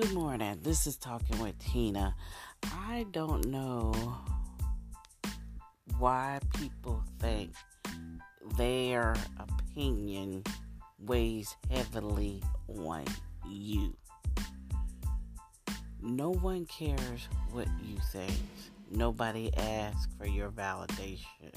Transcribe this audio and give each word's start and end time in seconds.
Good 0.00 0.14
morning. 0.14 0.58
This 0.62 0.86
is 0.86 0.96
Talking 0.96 1.38
with 1.40 1.58
Tina. 1.58 2.16
I 2.62 3.04
don't 3.10 3.48
know 3.48 3.92
why 5.98 6.40
people 6.54 7.04
think 7.18 7.52
their 8.56 9.14
opinion 9.38 10.42
weighs 11.00 11.54
heavily 11.70 12.42
on 12.66 13.04
you. 13.46 13.94
No 16.00 16.30
one 16.30 16.64
cares 16.64 17.28
what 17.50 17.68
you 17.84 17.98
think. 18.10 18.32
Nobody 18.90 19.54
asks 19.54 20.08
for 20.16 20.26
your 20.26 20.50
validation. 20.50 21.52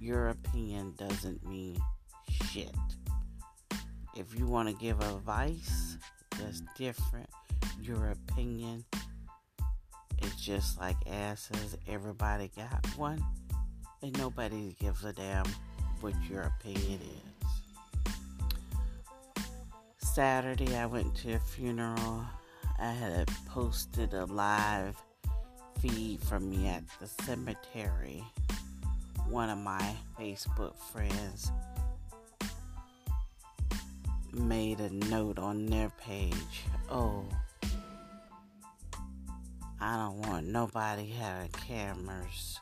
Your 0.00 0.30
opinion 0.30 0.94
doesn't 0.96 1.46
mean 1.46 1.78
shit. 2.30 2.74
If 4.16 4.38
you 4.38 4.46
want 4.46 4.70
to 4.70 4.74
give 4.74 4.98
advice 5.02 5.98
that's 6.38 6.62
different, 6.74 7.28
your 7.82 8.10
opinion 8.10 8.84
is 10.22 10.34
just 10.36 10.78
like 10.78 10.96
asses. 11.06 11.76
Everybody 11.88 12.50
got 12.56 12.86
one, 12.96 13.24
and 14.02 14.16
nobody 14.18 14.76
gives 14.80 15.04
a 15.04 15.12
damn 15.12 15.46
what 16.00 16.14
your 16.28 16.42
opinion 16.42 17.00
is. 17.02 17.30
Saturday, 19.98 20.76
I 20.76 20.86
went 20.86 21.14
to 21.16 21.34
a 21.34 21.38
funeral. 21.38 22.24
I 22.78 22.90
had 22.90 23.28
posted 23.48 24.14
a 24.14 24.24
live 24.26 24.96
feed 25.80 26.20
from 26.20 26.50
me 26.50 26.68
at 26.68 26.82
the 27.00 27.06
cemetery. 27.24 28.24
One 29.28 29.50
of 29.50 29.58
my 29.58 29.94
Facebook 30.18 30.74
friends 30.92 31.52
made 34.32 34.80
a 34.80 34.92
note 35.08 35.38
on 35.38 35.66
their 35.66 35.90
page. 36.00 36.64
Nobody 40.52 41.06
having 41.06 41.50
cameras 41.50 42.58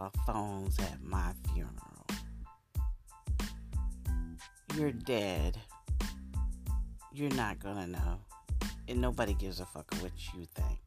or 0.00 0.10
phones 0.26 0.78
at 0.80 1.00
my 1.02 1.32
funeral. 1.52 2.06
You're 4.76 4.90
dead. 4.90 5.56
You're 7.12 7.34
not 7.34 7.60
gonna 7.60 7.86
know. 7.86 8.18
And 8.88 9.00
nobody 9.00 9.34
gives 9.34 9.60
a 9.60 9.66
fuck 9.66 9.94
what 10.00 10.12
you 10.34 10.46
think. 10.54 10.78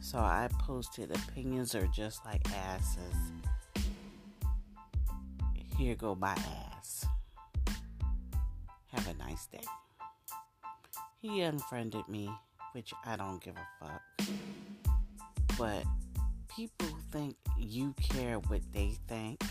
So 0.00 0.18
I 0.18 0.48
posted 0.60 1.10
opinions 1.10 1.74
are 1.74 1.86
just 1.88 2.24
like 2.24 2.50
asses. 2.52 3.14
Here 5.76 5.94
go 5.94 6.14
my 6.14 6.34
ass. 6.74 7.04
Have 8.92 9.06
a 9.08 9.14
nice 9.18 9.46
day. 9.46 9.64
He 11.20 11.42
unfriended 11.42 12.08
me, 12.08 12.30
which 12.72 12.94
I 13.04 13.16
don't 13.16 13.42
give 13.42 13.56
a 13.56 13.84
fuck 13.84 14.26
but 15.58 15.84
people 16.54 16.88
think 17.10 17.36
you 17.58 17.94
care 18.00 18.38
what 18.48 18.60
they 18.72 18.94
think. 19.08 19.42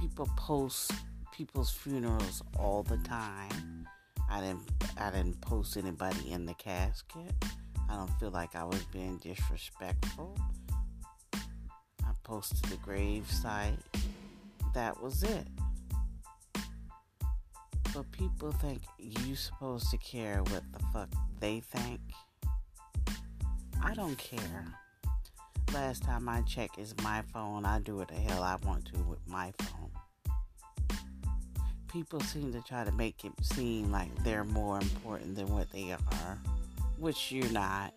People 0.00 0.28
post 0.36 0.92
people's 1.32 1.70
funerals 1.70 2.42
all 2.58 2.82
the 2.82 2.98
time. 2.98 3.86
I 4.30 4.40
didn't 4.40 4.62
I 4.98 5.10
didn't 5.10 5.40
post 5.40 5.76
anybody 5.76 6.30
in 6.30 6.46
the 6.46 6.54
casket. 6.54 7.32
I 7.90 7.96
don't 7.96 8.10
feel 8.18 8.30
like 8.30 8.54
I 8.54 8.64
was 8.64 8.82
being 8.92 9.18
disrespectful. 9.18 10.36
I 11.34 12.10
posted 12.22 12.64
the 12.70 12.76
grave 12.76 13.30
site. 13.30 13.78
That 14.74 15.02
was 15.02 15.22
it. 15.22 15.46
But 17.94 18.10
people 18.10 18.50
think 18.52 18.82
you 18.98 19.36
supposed 19.36 19.90
to 19.90 19.98
care 19.98 20.42
what 20.42 20.62
the 20.72 20.80
fuck 20.92 21.08
they 21.38 21.60
think. 21.60 22.00
I 23.84 23.92
don't 23.92 24.16
care. 24.16 24.64
Last 25.74 26.04
time 26.04 26.26
I 26.26 26.40
checked 26.40 26.78
is 26.78 26.94
my 27.02 27.20
phone. 27.34 27.66
I 27.66 27.80
do 27.80 27.96
what 27.96 28.08
the 28.08 28.14
hell 28.14 28.42
I 28.42 28.56
want 28.66 28.86
to 28.86 28.98
with 29.02 29.20
my 29.26 29.52
phone. 29.58 29.90
People 31.92 32.18
seem 32.20 32.50
to 32.54 32.62
try 32.62 32.82
to 32.84 32.92
make 32.92 33.26
it 33.26 33.32
seem 33.42 33.92
like 33.92 34.08
they're 34.24 34.42
more 34.42 34.80
important 34.80 35.36
than 35.36 35.48
what 35.52 35.70
they 35.70 35.92
are, 35.92 36.38
which 36.98 37.30
you're 37.30 37.50
not. 37.50 37.92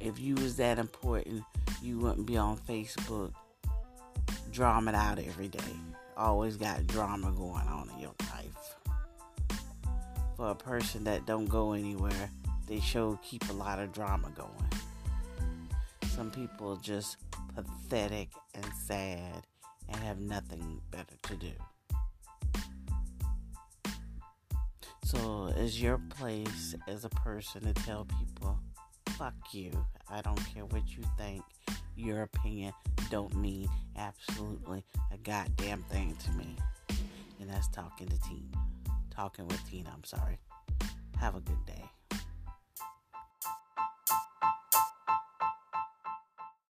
If 0.00 0.18
you 0.18 0.34
was 0.34 0.56
that 0.56 0.80
important, 0.80 1.44
you 1.80 1.98
wouldn't 2.00 2.26
be 2.26 2.36
on 2.36 2.58
Facebook 2.58 3.32
drawing 4.50 4.88
out 4.88 5.20
every 5.20 5.48
day. 5.48 5.60
Always 6.16 6.56
got 6.56 6.88
drama 6.88 7.30
going 7.30 7.68
on 7.68 7.88
in 7.94 8.00
your 8.00 8.14
life. 8.32 8.76
For 10.36 10.50
a 10.50 10.56
person 10.56 11.04
that 11.04 11.24
don't 11.24 11.48
go 11.48 11.72
anywhere, 11.72 12.30
they 12.68 12.80
show 12.80 13.18
keep 13.22 13.48
a 13.48 13.52
lot 13.52 13.78
of 13.78 13.92
drama 13.92 14.30
going. 14.36 14.50
Some 16.14 16.30
people 16.30 16.76
just 16.76 17.16
pathetic 17.54 18.28
and 18.54 18.66
sad 18.86 19.46
and 19.88 19.96
have 20.02 20.20
nothing 20.20 20.80
better 20.90 21.16
to 21.22 21.36
do. 21.36 21.52
So, 25.04 25.46
is 25.56 25.80
your 25.80 25.98
place 26.10 26.74
as 26.86 27.06
a 27.06 27.08
person 27.08 27.62
to 27.62 27.72
tell 27.72 28.06
people, 28.18 28.58
fuck 29.16 29.34
you. 29.52 29.72
I 30.10 30.20
don't 30.20 30.40
care 30.54 30.66
what 30.66 30.96
you 30.96 31.02
think. 31.16 31.42
Your 31.96 32.22
opinion 32.22 32.72
don't 33.10 33.34
mean 33.34 33.68
absolutely 33.96 34.84
a 35.12 35.16
goddamn 35.16 35.82
thing 35.84 36.14
to 36.24 36.32
me. 36.32 36.56
And 37.40 37.48
that's 37.48 37.68
talking 37.68 38.08
to 38.08 38.20
Tina. 38.20 38.58
Talking 39.10 39.48
with 39.48 39.66
Tina, 39.68 39.90
I'm 39.94 40.04
sorry. 40.04 40.38
Have 41.18 41.36
a 41.36 41.40
good. 41.40 41.57